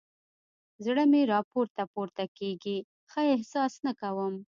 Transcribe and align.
زړه 0.85 1.03
مې 1.11 1.21
راپورته 1.33 1.83
پورته 1.93 2.25
کېږي؛ 2.37 2.77
ښه 3.11 3.21
احساس 3.35 3.73
نه 3.85 3.93
کوم. 4.01 4.33